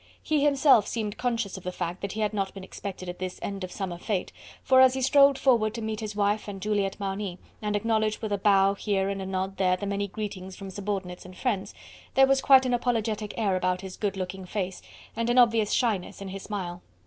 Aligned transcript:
He 0.23 0.43
himself 0.43 0.87
seemed 0.87 1.19
conscious 1.19 1.57
of 1.57 1.63
the 1.63 1.71
fact 1.71 2.01
that 2.01 2.13
he 2.13 2.21
had 2.21 2.33
not 2.33 2.55
been 2.55 2.63
expected 2.63 3.07
at 3.07 3.19
this 3.19 3.37
end 3.43 3.63
of 3.63 3.71
summer 3.71 3.99
fete, 3.99 4.31
for 4.63 4.81
as 4.81 4.95
he 4.95 5.01
strolled 5.03 5.37
forward 5.37 5.75
to 5.75 5.81
meet 5.83 5.99
his 5.99 6.15
wife 6.15 6.47
and 6.47 6.59
Juliette 6.59 6.99
Marny, 6.99 7.37
and 7.61 7.75
acknowledge 7.75 8.19
with 8.19 8.31
a 8.31 8.37
bow 8.39 8.73
here 8.73 9.09
and 9.09 9.21
a 9.21 9.27
nod 9.27 9.57
there 9.57 9.77
the 9.77 9.85
many 9.85 10.07
greetings 10.07 10.55
from 10.55 10.71
subordinates 10.71 11.23
and 11.23 11.37
friends, 11.37 11.75
there 12.15 12.25
was 12.25 12.41
quite 12.41 12.65
an 12.65 12.73
apologetic 12.73 13.35
air 13.37 13.55
about 13.55 13.81
his 13.81 13.95
good 13.95 14.17
looking 14.17 14.43
face, 14.43 14.81
and 15.15 15.29
an 15.29 15.37
obvious 15.37 15.71
shyness 15.71 16.19
in 16.19 16.29
his 16.29 16.41
smile. 16.41 16.81